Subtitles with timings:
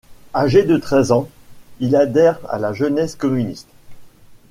[0.33, 1.29] Âgé de treize ans,
[1.79, 3.69] il adhère à la jeunesse communiste.